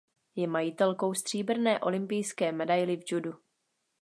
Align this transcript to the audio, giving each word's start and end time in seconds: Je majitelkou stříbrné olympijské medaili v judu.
Je 0.35 0.47
majitelkou 0.47 1.13
stříbrné 1.13 1.79
olympijské 1.79 2.51
medaili 2.51 2.97
v 2.97 3.03
judu. 3.07 3.33